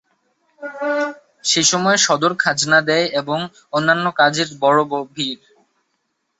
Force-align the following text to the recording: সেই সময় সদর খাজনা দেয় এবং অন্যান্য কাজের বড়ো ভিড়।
সেই 1.43 1.65
সময় 1.71 1.97
সদর 1.97 2.31
খাজনা 2.39 2.79
দেয় 2.89 3.07
এবং 3.21 3.39
অন্যান্য 3.73 4.05
কাজের 4.19 4.49
বড়ো 4.61 4.83
ভিড়। 5.13 5.41